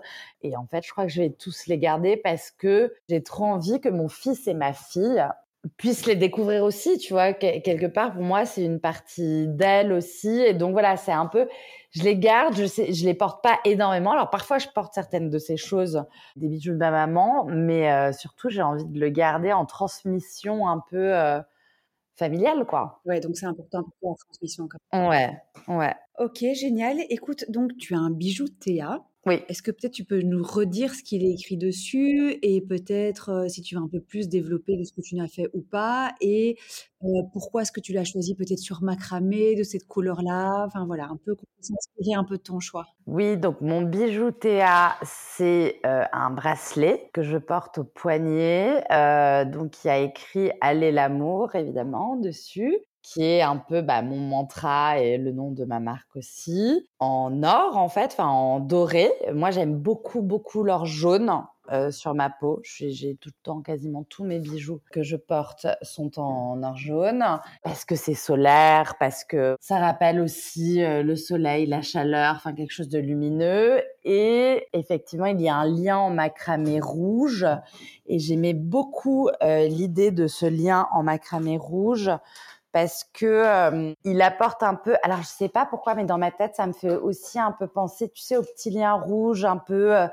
Et 0.43 0.55
en 0.55 0.67
fait, 0.67 0.85
je 0.85 0.91
crois 0.91 1.05
que 1.05 1.11
je 1.11 1.21
vais 1.21 1.31
tous 1.31 1.65
les 1.67 1.79
garder 1.79 2.17
parce 2.17 2.51
que 2.51 2.93
j'ai 3.09 3.23
trop 3.23 3.45
envie 3.45 3.81
que 3.81 3.89
mon 3.89 4.09
fils 4.09 4.47
et 4.47 4.53
ma 4.53 4.73
fille 4.73 5.25
puissent 5.77 6.07
les 6.07 6.15
découvrir 6.15 6.63
aussi, 6.63 6.97
tu 6.97 7.13
vois. 7.13 7.33
Quelque 7.33 7.85
part, 7.85 8.13
pour 8.13 8.23
moi, 8.23 8.45
c'est 8.45 8.63
une 8.63 8.79
partie 8.79 9.47
d'elle 9.47 9.91
aussi. 9.93 10.41
Et 10.41 10.53
donc 10.53 10.71
voilà, 10.71 10.97
c'est 10.97 11.11
un 11.11 11.27
peu, 11.27 11.47
je 11.91 12.03
les 12.03 12.17
garde, 12.17 12.55
je 12.55 12.65
sais, 12.65 12.87
les 12.87 13.13
porte 13.13 13.43
pas 13.43 13.59
énormément. 13.65 14.11
Alors 14.11 14.29
parfois, 14.29 14.57
je 14.57 14.67
porte 14.67 14.93
certaines 14.93 15.29
de 15.29 15.37
ces 15.37 15.57
choses, 15.57 16.03
des 16.35 16.47
bijoux 16.47 16.73
de 16.73 16.77
ma 16.77 16.91
maman, 16.91 17.45
mais 17.47 17.91
euh, 17.91 18.11
surtout, 18.11 18.49
j'ai 18.49 18.61
envie 18.61 18.85
de 18.85 18.99
le 18.99 19.09
garder 19.09 19.53
en 19.53 19.65
transmission 19.65 20.67
un 20.67 20.79
peu. 20.89 21.15
Euh, 21.15 21.39
familiale, 22.21 22.65
quoi. 22.65 23.01
Ouais, 23.05 23.19
donc 23.19 23.35
c'est 23.35 23.47
important 23.47 23.83
pour 23.99 24.11
la 24.11 24.15
transmission. 24.15 24.69
Ouais, 24.93 25.31
ouais. 25.67 25.95
Ok, 26.19 26.45
génial. 26.53 26.99
Écoute, 27.09 27.45
donc 27.49 27.75
tu 27.77 27.95
as 27.95 27.99
un 27.99 28.11
bijou 28.11 28.47
Théa. 28.47 29.01
Oui. 29.27 29.43
Est-ce 29.49 29.61
que 29.61 29.69
peut-être 29.69 29.93
tu 29.93 30.03
peux 30.03 30.21
nous 30.21 30.41
redire 30.43 30.95
ce 30.95 31.03
qu'il 31.03 31.23
est 31.23 31.31
écrit 31.31 31.55
dessus 31.55 32.39
et 32.41 32.59
peut-être 32.59 33.29
euh, 33.29 33.47
si 33.47 33.61
tu 33.61 33.75
veux 33.75 33.81
un 33.81 33.87
peu 33.87 33.99
plus 33.99 34.27
développer 34.27 34.77
de 34.77 34.83
ce 34.83 34.91
que 34.91 35.01
tu 35.01 35.15
n'as 35.15 35.27
fait 35.27 35.47
ou 35.53 35.61
pas 35.61 36.13
et 36.21 36.57
euh, 37.03 37.07
pourquoi 37.31 37.61
est-ce 37.61 37.71
que 37.71 37.79
tu 37.79 37.93
l'as 37.93 38.03
choisi 38.03 38.33
peut-être 38.33 38.59
sur 38.59 38.81
macramé 38.81 39.55
de 39.55 39.61
cette 39.61 39.85
couleur-là? 39.85 40.65
Enfin 40.65 40.87
voilà, 40.87 41.05
un 41.05 41.19
peu 41.23 41.35
s'inspirer 41.59 42.15
un 42.15 42.23
peu 42.23 42.37
de 42.37 42.41
ton 42.41 42.59
choix. 42.59 42.87
Oui, 43.05 43.37
donc 43.37 43.61
mon 43.61 43.83
bijou 43.83 44.31
Théa, 44.31 44.95
c'est 45.03 45.79
euh, 45.85 46.03
un 46.11 46.31
bracelet 46.31 47.09
que 47.13 47.21
je 47.21 47.37
porte 47.37 47.77
au 47.77 47.83
poignet, 47.83 48.83
donc 49.51 49.71
qui 49.71 49.89
a 49.89 49.99
écrit 49.99 50.49
Allez 50.61 50.91
l'amour 50.91 51.53
évidemment 51.53 52.15
dessus 52.15 52.75
qui 53.03 53.23
est 53.23 53.41
un 53.41 53.57
peu 53.57 53.81
bah, 53.81 54.01
mon 54.01 54.17
mantra 54.17 54.99
et 54.99 55.17
le 55.17 55.31
nom 55.31 55.51
de 55.51 55.65
ma 55.65 55.79
marque 55.79 56.15
aussi, 56.15 56.87
en 56.99 57.43
or 57.43 57.77
en 57.77 57.89
fait, 57.89 58.11
enfin 58.13 58.27
en 58.27 58.59
doré. 58.59 59.11
Moi 59.33 59.51
j'aime 59.51 59.75
beaucoup 59.75 60.21
beaucoup 60.21 60.63
l'or 60.63 60.85
jaune. 60.85 61.31
sur 61.91 62.13
ma 62.13 62.29
peau. 62.29 62.59
J'ai 62.63 63.15
tout 63.15 63.29
le 63.29 63.43
temps, 63.43 63.61
quasiment 63.61 64.03
tous 64.03 64.25
mes 64.25 64.39
bijoux 64.39 64.81
que 64.91 65.03
je 65.03 65.15
porte 65.15 65.67
sont 65.81 66.19
en 66.19 66.61
or 66.63 66.75
jaune 66.75 67.23
parce 67.63 67.85
que 67.85 67.95
c'est 67.95 68.13
solaire, 68.13 68.95
parce 68.99 69.23
que 69.23 69.55
ça 69.61 69.77
rappelle 69.79 70.19
aussi 70.19 70.79
le 70.81 71.15
soleil, 71.15 71.65
la 71.65 71.81
chaleur, 71.81 72.33
enfin 72.35 72.53
quelque 72.53 72.71
chose 72.71 72.89
de 72.89 72.99
lumineux. 72.99 73.81
Et 74.03 74.67
effectivement, 74.73 75.27
il 75.27 75.39
y 75.39 75.47
a 75.47 75.55
un 75.55 75.65
lien 75.65 75.97
en 75.97 76.09
macramé 76.09 76.81
rouge 76.81 77.47
et 78.05 78.19
j'aimais 78.19 78.53
beaucoup 78.53 79.29
l'idée 79.41 80.11
de 80.11 80.27
ce 80.27 80.45
lien 80.45 80.87
en 80.91 81.03
macramé 81.03 81.57
rouge 81.57 82.11
parce 82.71 83.03
que 83.13 83.93
il 84.03 84.21
apporte 84.21 84.63
un 84.63 84.75
peu. 84.75 84.95
Alors 85.03 85.19
je 85.19 85.27
sais 85.27 85.49
pas 85.49 85.65
pourquoi, 85.65 85.95
mais 85.95 86.05
dans 86.05 86.17
ma 86.17 86.31
tête, 86.31 86.55
ça 86.55 86.67
me 86.67 86.73
fait 86.73 86.95
aussi 86.95 87.39
un 87.39 87.51
peu 87.51 87.67
penser, 87.67 88.09
tu 88.09 88.21
sais, 88.21 88.37
au 88.37 88.43
petit 88.43 88.69
lien 88.69 88.93
rouge, 88.93 89.45
un 89.45 89.57
peu 89.57 90.07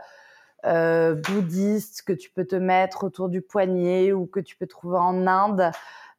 euh, 0.66 1.14
bouddhiste 1.14 2.02
que 2.02 2.12
tu 2.12 2.30
peux 2.30 2.44
te 2.44 2.56
mettre 2.56 3.04
autour 3.04 3.28
du 3.28 3.42
poignet 3.42 4.12
ou 4.12 4.26
que 4.26 4.40
tu 4.40 4.56
peux 4.56 4.66
trouver 4.66 4.98
en 4.98 5.26
Inde. 5.26 5.70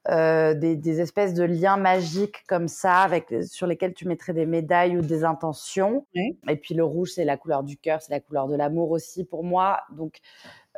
Euh, 0.08 0.54
des, 0.54 0.78
des, 0.78 1.02
espèces 1.02 1.34
de 1.34 1.44
liens 1.44 1.76
magiques 1.76 2.44
comme 2.48 2.70
ça, 2.70 3.02
avec 3.02 3.34
sur 3.44 3.68
lesquels 3.68 3.94
tu 3.94 4.08
mettrais 4.08 4.34
des 4.34 4.46
médailles 4.46 4.98
ou 4.98 5.02
des 5.02 5.26
intentions. 5.26 6.08
Et 6.16 6.56
puis 6.56 6.74
le 6.74 6.86
rouge, 6.86 7.12
c'est 7.16 7.26
la 7.26 7.36
couleur 7.36 7.64
du 7.64 7.76
cœur, 7.78 8.02
c'est 8.02 8.14
la 8.14 8.22
couleur 8.22 8.48
de 8.48 8.56
l'amour 8.56 8.92
aussi 8.92 9.26
pour 9.26 9.44
moi. 9.44 9.82
Donc 9.92 10.20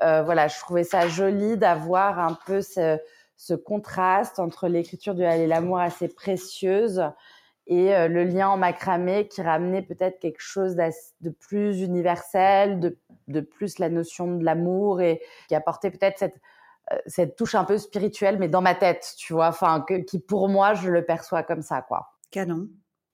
euh, 0.02 0.24
voilà, 0.24 0.48
je 0.48 0.60
trouvais 0.60 0.84
ça 0.84 1.08
joli 1.08 1.56
d'avoir 1.56 2.20
un 2.20 2.36
peu 2.46 2.62
ce, 2.62 2.98
ce 3.42 3.56
contraste 3.56 4.38
entre 4.38 4.68
l'écriture 4.68 5.16
du 5.16 5.24
et 5.24 5.48
l'amour 5.48 5.80
assez 5.80 6.08
précieuse 6.08 7.02
et 7.66 7.96
euh, 7.96 8.08
le 8.08 8.24
lien 8.24 8.50
en 8.50 8.58
macramé 8.58 9.28
qui 9.28 9.42
ramenait 9.42 9.82
peut-être 9.82 10.20
quelque 10.20 10.42
chose 10.42 10.76
de 10.76 11.30
plus 11.32 11.82
universel, 11.82 12.80
de, 12.80 13.00
de, 13.30 13.40
plus 13.42 13.80
la 13.80 13.90
notion 13.90 14.38
de 14.38 14.44
l'amour 14.44 15.02
et 15.02 15.24
qui 15.48 15.56
apportait 15.56 15.90
peut-être 15.90 16.20
cette, 16.20 16.40
euh, 16.92 16.98
cette 17.08 17.36
touche 17.36 17.56
un 17.56 17.64
peu 17.64 17.80
spirituelle, 17.80 18.38
mais 18.38 18.48
dans 18.48 18.62
ma 18.62 18.76
tête, 18.76 19.16
tu 19.18 19.34
vois, 19.34 19.48
enfin, 19.48 19.84
qui 20.08 20.20
pour 20.20 20.48
moi, 20.48 20.76
je 20.76 20.92
le 20.92 21.04
perçois 21.04 21.42
comme 21.42 21.64
ça, 21.64 21.82
quoi. 21.82 22.12
Canon. 22.30 22.70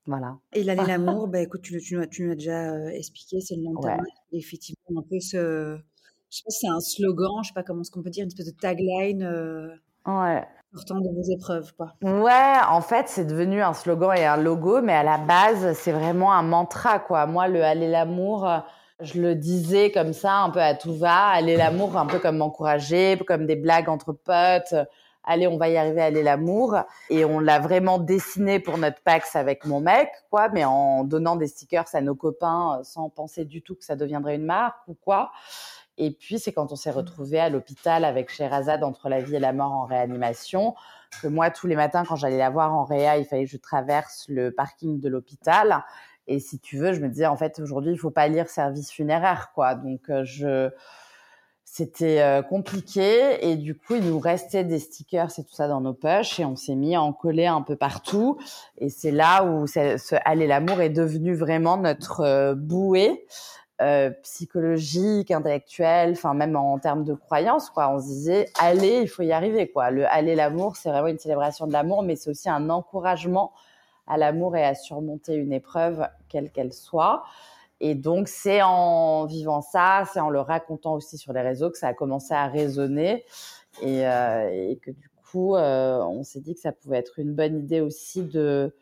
Voilà. 0.08 0.40
Et 0.52 0.64
l'aller 0.66 0.84
l'amour, 0.88 1.30
bah, 1.30 1.40
écoute, 1.40 1.62
tu, 1.62 1.80
tu, 1.80 1.98
tu 2.10 2.24
nous 2.24 2.32
as 2.34 2.36
déjà 2.36 2.74
euh, 2.74 2.90
expliqué, 2.90 3.40
c'est 3.40 3.56
le 3.56 3.62
nom 3.62 3.80
marque. 3.82 4.02
Effectivement, 4.34 5.00
un 5.00 5.04
peu 5.10 5.22
ce, 5.22 5.78
je 6.30 6.38
sais 6.38 6.44
pas 6.44 6.52
si 6.52 6.60
c'est 6.60 6.68
un 6.68 6.82
slogan, 6.82 7.44
je 7.44 7.48
sais 7.48 7.54
pas 7.54 7.64
comment 7.64 7.86
ce 7.86 7.92
qu'on 7.92 8.04
peut 8.04 8.10
dire, 8.10 8.24
une 8.24 8.28
espèce 8.28 8.48
de 8.48 8.60
tagline. 8.60 9.80
Ouais 10.08 10.48
important 10.74 11.00
de 11.00 11.10
vos 11.10 11.24
épreuves, 11.34 11.74
quoi. 11.76 11.94
Ouais, 12.02 12.56
en 12.70 12.82
fait, 12.82 13.08
c'est 13.08 13.26
devenu 13.26 13.62
un 13.62 13.74
slogan 13.74 14.16
et 14.16 14.26
un 14.26 14.38
logo, 14.38 14.82
mais 14.82 14.94
à 14.94 15.04
la 15.04 15.18
base, 15.18 15.74
c'est 15.74 15.92
vraiment 15.92 16.34
un 16.34 16.44
mantra, 16.44 17.00
quoi. 17.00 17.26
Moi, 17.26 17.48
le 17.48 17.64
aller 17.64 17.88
l'amour, 17.88 18.48
je 19.00 19.22
le 19.22 19.36
disais 19.36 19.92
comme 19.92 20.14
ça, 20.14 20.36
un 20.36 20.50
peu 20.50 20.62
à 20.62 20.76
tout 20.76 20.96
va. 20.96 21.28
Aller 21.28 21.56
l'amour, 21.56 21.98
un 21.98 22.06
peu 22.06 22.20
comme 22.20 22.38
m'encourager, 22.38 23.18
comme 23.26 23.46
des 23.46 23.56
blagues 23.56 23.90
entre 23.90 24.14
potes. 24.14 24.76
Allez, 25.24 25.48
on 25.48 25.58
va 25.58 25.68
y 25.68 25.78
arriver, 25.78 26.02
aller 26.02 26.24
l'amour. 26.24 26.78
Et 27.10 27.26
on 27.26 27.40
l'a 27.40 27.60
vraiment 27.60 27.98
dessiné 27.98 28.60
pour 28.60 28.78
notre 28.78 29.02
Pax 29.02 29.36
avec 29.36 29.66
mon 29.66 29.82
mec, 29.82 30.10
quoi, 30.30 30.50
mais 30.50 30.64
en 30.64 31.04
donnant 31.04 31.36
des 31.36 31.48
stickers 31.48 31.88
à 31.94 32.02
nos 32.02 32.16
copains 32.16 32.82
sans 32.84 33.10
penser 33.10 33.46
du 33.46 33.62
tout 33.62 33.76
que 33.76 33.84
ça 33.84 33.96
deviendrait 33.96 34.36
une 34.36 34.46
marque 34.46 34.88
ou 34.88 34.94
quoi. 34.94 35.32
Et 35.98 36.12
puis, 36.12 36.40
c'est 36.40 36.52
quand 36.52 36.72
on 36.72 36.76
s'est 36.76 36.92
retrouvé 36.92 37.40
à 37.40 37.50
l'hôpital 37.50 38.06
avec 38.06 38.30
Sherazade 38.30 38.84
entre 38.84 39.10
la 39.10 39.22
vie 39.22 39.36
et 39.36 39.40
la 39.40 39.54
mort 39.54 39.72
en 39.72 39.86
réanimation, 39.86 40.76
que 41.22 41.28
moi, 41.28 41.50
tous 41.50 41.68
les 41.68 41.76
matins, 41.76 42.04
quand 42.08 42.16
j'allais 42.16 42.38
la 42.38 42.50
voir 42.50 42.74
en 42.74 42.84
réa, 42.84 43.18
il 43.18 43.26
fallait 43.26 43.46
que 43.46 43.52
je 43.52 43.58
traverse 43.58 44.26
le 44.30 44.52
parking 44.52 45.00
de 45.00 45.10
l'hôpital. 45.10 45.84
Et 46.28 46.40
si 46.40 46.60
tu 46.60 46.78
veux, 46.78 46.94
je 46.94 47.02
me 47.02 47.08
disais, 47.08 47.26
en 47.26 47.38
fait, 47.38 47.60
aujourd'hui, 47.60 47.94
il 47.94 47.98
faut 47.98 48.12
pas 48.12 48.28
lire 48.28 48.50
service 48.50 48.92
funéraire, 48.92 49.52
quoi. 49.56 49.76
Donc, 49.76 50.10
euh, 50.10 50.24
je, 50.24 50.70
c'était 51.78 52.22
euh, 52.22 52.42
compliqué. 52.42 53.48
Et 53.48 53.56
du 53.56 53.76
coup, 53.76 53.96
il 53.96 54.04
nous 54.04 54.20
restait 54.20 54.64
des 54.64 54.80
stickers 54.80 55.30
et 55.38 55.44
tout 55.44 55.54
ça 55.54 55.68
dans 55.68 55.82
nos 55.82 55.94
poches. 55.94 56.40
Et 56.40 56.46
on 56.46 56.56
s'est 56.56 56.76
mis 56.76 56.96
à 56.96 57.02
en 57.02 57.14
coller 57.14 57.46
un 57.46 57.62
peu 57.62 57.76
partout. 57.76 58.38
Et 58.78 58.90
c'est 58.90 59.12
là 59.12 59.44
où 59.44 59.68
ce 59.68 60.16
Aller 60.26 60.48
l'amour 60.48 60.82
est 60.82 60.90
devenu 60.90 61.36
vraiment 61.36 61.78
notre 61.78 62.22
euh, 62.22 62.56
bouée. 62.56 63.26
Euh, 63.80 64.10
psychologique, 64.24 65.30
intellectuelle, 65.30 66.14
enfin 66.14 66.34
même 66.34 66.56
en 66.56 66.80
termes 66.80 67.04
de 67.04 67.14
croyance, 67.14 67.70
quoi. 67.70 67.92
On 67.92 68.00
se 68.00 68.06
disait, 68.06 68.50
allez, 68.60 69.02
il 69.02 69.08
faut 69.08 69.22
y 69.22 69.32
arriver, 69.32 69.70
quoi. 69.70 69.92
Le 69.92 70.12
aller 70.12 70.34
l'amour, 70.34 70.78
c'est 70.78 70.90
vraiment 70.90 71.10
une 71.10 71.20
célébration 71.20 71.68
de 71.68 71.74
l'amour, 71.74 72.02
mais 72.02 72.16
c'est 72.16 72.32
aussi 72.32 72.50
un 72.50 72.72
encouragement 72.72 73.52
à 74.08 74.18
l'amour 74.18 74.56
et 74.56 74.66
à 74.66 74.74
surmonter 74.74 75.36
une 75.36 75.54
épreuve, 75.54 76.08
quelle 76.28 76.50
qu'elle 76.52 76.74
soit. 76.74 77.24
Et 77.80 77.94
donc, 77.94 78.30
c'est 78.30 78.64
en 78.64 79.26
vivant 79.26 79.62
ça, 79.62 80.06
c'est 80.12 80.20
en 80.20 80.32
le 80.32 80.40
racontant 80.40 80.96
aussi 80.96 81.20
sur 81.20 81.32
les 81.32 81.42
réseaux 81.42 81.70
que 81.70 81.78
ça 81.78 81.90
a 81.90 81.94
commencé 81.94 82.34
à 82.34 82.48
résonner 82.48 83.26
et, 83.84 84.08
euh, 84.08 84.74
que 84.82 84.90
du 84.90 85.10
coup, 85.32 85.56
euh, 85.56 86.00
on 86.02 86.24
s'est 86.24 86.42
dit 86.42 86.56
que 86.56 86.62
ça 86.62 86.72
pouvait 86.72 86.98
être 86.98 87.20
une 87.20 87.36
bonne 87.36 87.60
idée 87.60 87.82
aussi 87.82 88.24
de 88.24 88.74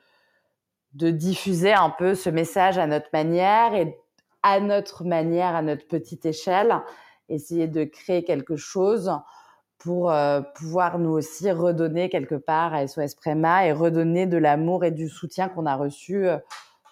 de 0.94 1.12
diffuser 1.12 1.74
un 1.74 1.90
peu 1.90 2.16
ce 2.16 2.30
message 2.30 2.78
à 2.78 2.88
notre 2.88 3.10
manière 3.12 3.76
et 3.76 4.00
à 4.46 4.60
notre 4.60 5.04
manière, 5.06 5.56
à 5.56 5.64
notre 5.64 5.88
petite 5.88 6.24
échelle, 6.24 6.80
essayer 7.30 7.68
de 7.68 7.84
créer 7.84 8.24
quelque 8.24 8.56
chose 8.56 9.12
pour 9.80 10.12
euh, 10.12 10.42
pouvoir 10.54 11.00
nous 11.00 11.10
aussi 11.10 11.52
redonner 11.52 12.10
quelque 12.10 12.36
part 12.36 12.72
à 12.76 12.86
SOS 12.86 13.16
Préma 13.16 13.66
et 13.66 13.72
redonner 13.72 14.28
de 14.28 14.38
l'amour 14.38 14.86
et 14.86 14.92
du 14.92 15.10
soutien 15.10 15.50
qu'on 15.50 15.66
a 15.66 15.76
reçu 15.76 16.28
euh, 16.28 16.38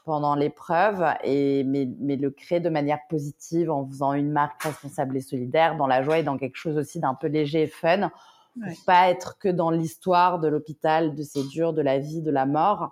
pendant 0.04 0.34
l'épreuve 0.34 1.06
et 1.24 1.64
mais, 1.64 1.88
mais, 2.00 2.16
le 2.16 2.32
créer 2.32 2.60
de 2.60 2.70
manière 2.70 3.00
positive 3.08 3.70
en 3.70 3.88
faisant 3.88 4.14
une 4.14 4.32
marque 4.32 4.64
responsable 4.64 5.16
et 5.18 5.22
solidaire 5.22 5.78
dans 5.78 5.88
la 5.88 6.02
joie 6.02 6.18
et 6.18 6.24
dans 6.24 6.40
quelque 6.40 6.58
chose 6.58 6.76
aussi 6.76 7.00
d'un 7.00 7.14
peu 7.14 7.28
léger 7.28 7.62
et 7.62 7.68
fun 7.68 8.10
pour 8.56 8.86
pas 8.88 9.10
être 9.12 9.38
que 9.38 9.48
dans 9.48 9.70
l'histoire 9.70 10.40
de 10.40 10.48
l'hôpital 10.48 11.14
de 11.14 11.22
ces 11.22 11.44
durs 11.44 11.74
de 11.74 11.84
la 11.84 12.00
vie 12.00 12.24
de 12.24 12.32
la 12.32 12.48
mort. 12.48 12.92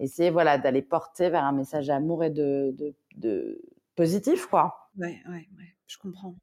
Essayer 0.00 0.30
voilà 0.30 0.58
d'aller 0.58 0.82
porter 0.82 1.30
vers 1.30 1.44
un 1.44 1.52
message 1.52 1.86
d'amour 1.86 2.24
et 2.24 2.30
de, 2.30 2.74
de, 2.76 2.94
de, 3.16 3.60
positif, 4.00 4.46
quoi. 4.46 4.88
Ouais, 4.98 5.20
ouais, 5.28 5.46
ouais, 5.58 5.74
je 5.86 5.98
comprends. 5.98 6.34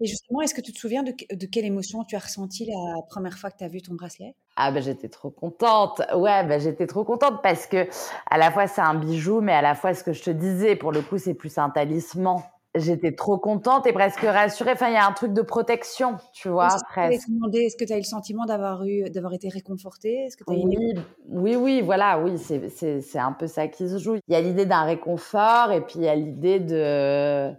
Et 0.00 0.06
justement, 0.06 0.42
est-ce 0.42 0.54
que 0.54 0.60
tu 0.60 0.72
te 0.74 0.78
souviens 0.78 1.02
de, 1.02 1.12
de, 1.32 1.46
quelle 1.46 1.64
émotion 1.64 2.04
tu 2.04 2.16
as 2.16 2.18
ressenti 2.18 2.66
la 2.66 3.02
première 3.08 3.38
fois 3.38 3.50
que 3.50 3.56
tu 3.56 3.64
as 3.64 3.68
vu 3.68 3.80
ton 3.80 3.94
bracelet? 3.94 4.34
Ah 4.56 4.70
ben 4.70 4.82
j'étais 4.82 5.08
trop 5.08 5.30
contente. 5.30 6.02
Ouais, 6.14 6.44
ben 6.44 6.60
j'étais 6.60 6.86
trop 6.86 7.04
contente 7.04 7.40
parce 7.42 7.66
que 7.66 7.88
à 8.30 8.36
la 8.36 8.50
fois 8.50 8.66
c'est 8.66 8.82
un 8.82 8.94
bijou, 8.94 9.40
mais 9.40 9.54
à 9.54 9.62
la 9.62 9.74
fois 9.74 9.94
ce 9.94 10.04
que 10.04 10.12
je 10.12 10.22
te 10.22 10.30
disais, 10.30 10.76
pour 10.76 10.92
le 10.92 11.00
coup 11.00 11.16
c'est 11.16 11.34
plus 11.34 11.56
un 11.56 11.70
talisman. 11.70 12.42
J'étais 12.74 13.12
trop 13.12 13.38
contente 13.38 13.86
et 13.86 13.92
presque 13.92 14.20
rassurée. 14.20 14.72
Enfin, 14.72 14.88
il 14.88 14.94
y 14.94 14.96
a 14.96 15.06
un 15.06 15.12
truc 15.12 15.32
de 15.32 15.42
protection, 15.42 16.16
tu 16.32 16.48
vois, 16.48 16.68
est-ce 16.68 17.76
que 17.76 17.84
tu 17.84 17.92
as 17.92 17.96
eu 17.96 18.00
le 18.00 18.04
sentiment 18.04 18.44
d'avoir 18.44 18.84
eu, 18.84 19.08
d'avoir 19.10 19.32
été 19.32 19.48
réconfortée? 19.48 20.26
Est-ce 20.26 20.36
que 20.36 20.44
oui, 20.46 20.94
oui, 21.28 21.56
oui, 21.56 21.80
voilà, 21.80 22.20
oui, 22.20 22.38
c'est, 22.38 23.18
un 23.18 23.32
peu 23.32 23.46
ça 23.46 23.68
qui 23.68 23.88
se 23.88 23.98
joue. 23.98 24.16
Il 24.28 24.32
y 24.32 24.36
a 24.36 24.40
l'idée 24.40 24.66
d'un 24.66 24.84
réconfort 24.84 25.72
et 25.72 25.80
puis 25.80 25.94
il 25.96 26.02
y 26.02 26.08
a 26.08 26.14
l'idée 26.14 26.60
de 26.60 27.54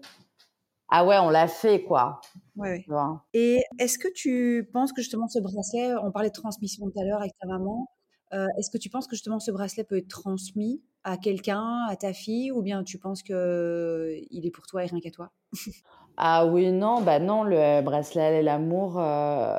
ah 0.92 1.06
ouais, 1.06 1.20
on 1.20 1.30
l'a 1.30 1.48
fait, 1.48 1.84
quoi. 1.84 2.20
Ouais, 2.56 2.84
ouais. 2.88 2.98
Et 3.34 3.63
est-ce 3.78 4.00
que 4.00 4.08
tu 4.12 4.68
penses 4.74 4.92
que 4.92 5.01
justement 5.01 5.28
ce 5.28 5.39
bracelet, 5.39 5.94
on 6.04 6.12
parlait 6.12 6.30
de 6.30 6.34
transmission 6.34 6.89
tout 6.89 7.00
à 7.00 7.04
l'heure 7.04 7.20
avec 7.20 7.34
ta 7.39 7.48
maman, 7.48 7.88
euh, 8.33 8.48
est-ce 8.57 8.69
que 8.69 8.77
tu 8.77 8.89
penses 8.89 9.07
que 9.07 9.15
justement 9.15 9.39
ce 9.39 9.51
bracelet 9.51 9.83
peut 9.83 9.98
être 9.98 10.07
transmis 10.07 10.83
à 11.03 11.17
quelqu'un, 11.17 11.86
à 11.88 11.95
ta 11.95 12.13
fille, 12.13 12.51
ou 12.51 12.62
bien 12.62 12.83
tu 12.83 13.00
penses 13.00 13.24
qu'il 13.24 13.36
est 13.36 14.51
pour 14.53 14.67
toi 14.67 14.83
et 14.83 14.88
rien 14.88 15.00
qu'à 15.00 15.12
toi? 15.12 15.31
Ah 16.17 16.45
oui, 16.45 16.71
non, 16.71 17.01
bah 17.01 17.19
non, 17.19 17.43
le 17.43 17.81
bracelet 17.81 18.39
et 18.39 18.41
l'amour, 18.43 19.00
euh, 19.00 19.57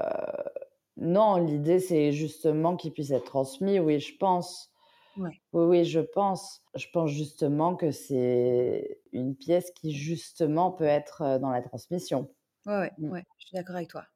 non, 0.97 1.37
l'idée 1.37 1.79
c'est 1.81 2.13
justement 2.13 2.77
qu'il 2.77 2.93
puisse 2.93 3.11
être 3.11 3.25
transmis, 3.25 3.79
oui, 3.79 3.99
je 4.01 4.17
pense. 4.17 4.71
Ouais. 5.17 5.41
Oui, 5.53 5.65
oui, 5.65 5.85
je 5.85 6.01
pense. 6.01 6.63
Je 6.77 6.87
pense 6.93 7.11
justement 7.11 7.77
que 7.77 7.91
c'est 7.93 9.01
une 9.13 9.37
pièce 9.37 9.71
qui 9.73 9.93
justement 9.93 10.73
peut 10.73 10.85
être 10.85 11.39
dans 11.41 11.51
la 11.51 11.63
transmission. 11.63 12.31
Ouais, 12.67 12.79
ouais, 12.79 12.93
mmh. 12.99 13.11
ouais 13.11 13.25
je 13.39 13.47
suis 13.47 13.55
d'accord 13.55 13.77
avec 13.77 13.89
toi. 13.89 14.07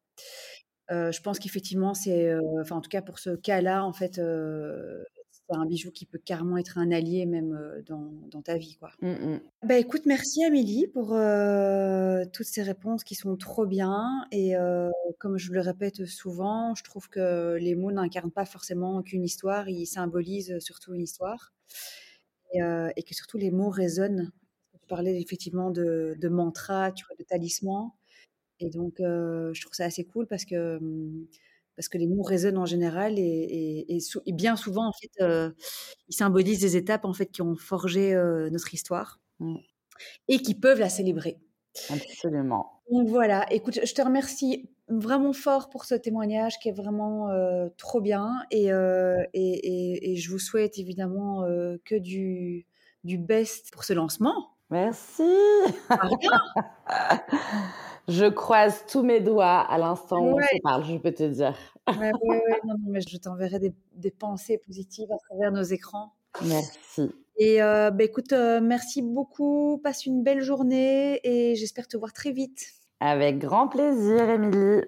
Euh, 0.91 1.12
je 1.12 1.21
pense 1.23 1.38
qu'effectivement, 1.38 1.95
c'est, 1.95 2.31
euh, 2.31 2.41
enfin 2.61 2.76
en 2.76 2.81
tout 2.81 2.91
cas 2.91 3.03
pour 3.03 3.19
ce 3.19 3.31
cas-là, 3.31 3.85
en 3.85 3.93
fait, 3.93 4.19
euh, 4.19 5.03
c'est 5.31 5.57
un 5.57 5.67
bijou 5.67 5.91
qui 5.91 6.07
peut 6.07 6.19
carrément 6.19 6.57
être 6.59 6.79
un 6.79 6.91
allié 6.91 7.26
même 7.26 7.83
dans, 7.87 8.12
dans 8.31 8.43
ta 8.43 8.57
vie, 8.57 8.76
quoi. 8.76 8.93
Bah 9.62 9.79
écoute, 9.79 10.03
merci 10.07 10.45
Amélie 10.45 10.87
pour 10.87 11.09
toutes 12.33 12.47
ces 12.47 12.62
réponses 12.62 13.05
qui 13.05 13.14
sont 13.14 13.37
trop 13.37 13.67
bien. 13.67 14.26
Et 14.33 14.55
comme 15.19 15.37
je 15.37 15.53
le 15.53 15.61
répète 15.61 16.07
souvent, 16.07 16.75
je 16.75 16.83
trouve 16.83 17.09
que 17.09 17.57
les 17.61 17.75
mots 17.75 17.93
n'incarnent 17.93 18.31
pas 18.31 18.47
forcément 18.47 19.03
qu'une 19.03 19.25
histoire, 19.25 19.69
ils 19.69 19.87
symbolisent 19.87 20.59
surtout 20.61 20.95
une 20.95 21.03
histoire. 21.03 21.53
Et, 22.55 22.61
et 22.97 23.03
que 23.03 23.14
surtout 23.14 23.37
les 23.37 23.50
mots 23.50 23.71
résonnent. 23.71 24.33
Tu 24.81 24.87
parlais 24.87 25.21
effectivement 25.21 25.71
de, 25.71 26.14
de 26.19 26.29
mantra, 26.29 26.93
tu 26.93 27.05
vois, 27.07 27.17
de 27.19 27.25
talisman. 27.25 27.91
Et 28.64 28.71
donc, 28.71 28.94
je 28.99 29.61
trouve 29.61 29.75
ça 29.75 29.85
assez 29.85 30.04
cool 30.04 30.26
parce 30.26 30.44
que, 30.44 30.78
mmh, 30.80 31.26
parce 31.76 31.88
que 31.88 31.99
les 31.99 32.06
mots 32.06 32.23
résonnent 32.23 32.59
en 32.59 32.66
général 32.66 33.18
et, 33.18 33.87
et, 33.88 34.33
bien 34.33 34.56
souvent, 34.56 34.88
en 34.88 34.92
fait, 34.92 35.25
ils 36.09 36.14
symbolisent 36.14 36.61
des 36.61 36.76
étapes 36.76 37.04
en 37.04 37.12
fait, 37.12 37.26
qui 37.26 37.42
ont 37.42 37.56
forgé 37.56 38.14
notre 38.50 38.75
histoire 38.75 39.21
mmh. 39.40 39.56
et 40.28 40.38
qui 40.38 40.54
peuvent 40.54 40.80
la 40.80 40.88
célébrer. 40.88 41.38
Absolument. 41.90 42.80
Donc 42.90 43.09
voilà, 43.09 43.47
écoute, 43.52 43.80
je 43.85 43.94
te 43.94 44.02
remercie 44.02 44.68
vraiment 44.88 45.33
fort 45.33 45.71
pour 45.71 45.85
ce 45.85 45.94
témoignage 45.94 46.59
qui 46.59 46.68
est 46.68 46.73
vraiment 46.73 47.30
euh, 47.30 47.68
trop 47.78 48.00
bien 48.00 48.33
et, 48.50 48.73
euh, 48.73 49.23
et, 49.33 49.40
et, 49.40 50.12
et, 50.12 50.16
je 50.16 50.30
vous 50.30 50.38
souhaite 50.38 50.78
évidemment 50.78 51.44
euh, 51.44 51.76
que 51.85 51.94
du, 51.94 52.66
du 53.02 53.18
best 53.18 53.73
pour 53.73 53.85
ce 53.85 53.92
lancement. 53.92 54.56
Merci. 54.71 55.23
je 58.08 58.26
croise 58.26 58.84
tous 58.87 59.02
mes 59.02 59.20
doigts 59.20 59.61
à 59.61 59.78
l'instant 59.78 60.20
où 60.20 60.37
on 60.37 60.40
se 60.40 60.62
parle, 60.62 60.84
je 60.84 60.96
peux 60.96 61.12
te 61.12 61.25
dire. 61.25 61.56
ouais, 61.88 61.96
ouais, 61.99 62.12
ouais, 62.23 62.61
non, 62.64 62.75
non, 62.75 62.90
mais 62.90 63.00
je 63.00 63.16
t'enverrai 63.16 63.58
des, 63.58 63.73
des, 63.94 64.11
pensées 64.11 64.58
positives 64.58 65.11
à 65.11 65.16
travers 65.28 65.52
nos 65.52 65.62
écrans. 65.62 66.14
Merci. 66.44 67.11
Et 67.37 67.62
euh, 67.62 67.90
bah, 67.90 68.04
écoute, 68.04 68.32
euh, 68.32 68.61
merci 68.61 69.02
beaucoup. 69.02 69.80
Passe 69.82 70.06
une 70.06 70.23
belle 70.23 70.42
journée 70.42 71.20
et 71.25 71.56
j'espère 71.56 71.88
te 71.88 71.96
voir 71.96 72.12
très 72.12 72.30
vite. 72.30 72.66
Avec 73.00 73.38
grand 73.38 73.68
plaisir, 73.68 74.28
Émilie. 74.30 74.84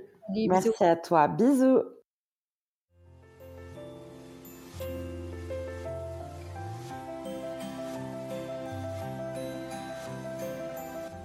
Merci 0.48 0.84
à 0.84 0.96
toi. 0.96 1.28
Bisous. 1.28 1.82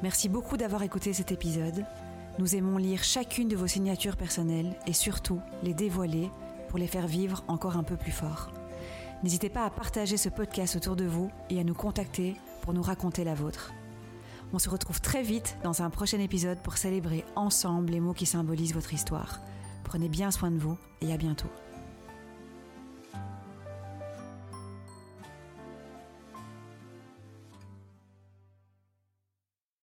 Merci 0.03 0.29
beaucoup 0.29 0.57
d'avoir 0.57 0.81
écouté 0.81 1.13
cet 1.13 1.31
épisode. 1.31 1.85
Nous 2.39 2.55
aimons 2.55 2.77
lire 2.77 3.03
chacune 3.03 3.47
de 3.47 3.55
vos 3.55 3.67
signatures 3.67 4.17
personnelles 4.17 4.75
et 4.87 4.93
surtout 4.93 5.39
les 5.61 5.75
dévoiler 5.75 6.31
pour 6.69 6.79
les 6.79 6.87
faire 6.87 7.05
vivre 7.05 7.43
encore 7.47 7.77
un 7.77 7.83
peu 7.83 7.97
plus 7.97 8.11
fort. 8.11 8.51
N'hésitez 9.21 9.49
pas 9.49 9.65
à 9.65 9.69
partager 9.69 10.17
ce 10.17 10.29
podcast 10.29 10.75
autour 10.75 10.95
de 10.95 11.05
vous 11.05 11.29
et 11.51 11.59
à 11.59 11.63
nous 11.63 11.75
contacter 11.75 12.35
pour 12.61 12.73
nous 12.73 12.81
raconter 12.81 13.23
la 13.23 13.35
vôtre. 13.35 13.73
On 14.53 14.59
se 14.59 14.69
retrouve 14.69 15.01
très 15.01 15.21
vite 15.21 15.57
dans 15.63 15.83
un 15.83 15.91
prochain 15.91 16.19
épisode 16.19 16.57
pour 16.59 16.77
célébrer 16.77 17.23
ensemble 17.35 17.91
les 17.91 17.99
mots 17.99 18.13
qui 18.13 18.25
symbolisent 18.25 18.73
votre 18.73 18.93
histoire. 18.93 19.39
Prenez 19.83 20.09
bien 20.09 20.31
soin 20.31 20.49
de 20.49 20.57
vous 20.57 20.77
et 21.01 21.13
à 21.13 21.17
bientôt. 21.17 21.49